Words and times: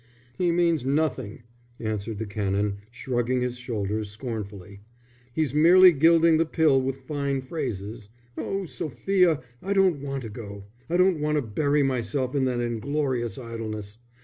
"He 0.35 0.51
means 0.51 0.83
nothing," 0.83 1.43
answered 1.79 2.17
the 2.17 2.25
Canon, 2.25 2.77
shrugging 2.89 3.41
his 3.41 3.59
shoulders 3.59 4.09
scornfully. 4.09 4.79
"He's 5.31 5.53
merely 5.53 5.91
gilding 5.91 6.37
the 6.37 6.45
pill 6.47 6.81
with 6.81 7.01
fine 7.05 7.39
phrases. 7.39 8.09
Oh, 8.35 8.65
Sophia, 8.65 9.43
I 9.61 9.73
don't 9.73 10.01
want 10.01 10.23
to 10.23 10.29
go. 10.29 10.63
I 10.89 10.97
don't 10.97 11.19
want 11.19 11.35
to 11.35 11.43
bury 11.43 11.83
myself 11.83 12.33
in 12.33 12.45
that 12.45 12.61
inglorious 12.61 13.37
idleness. 13.37 13.99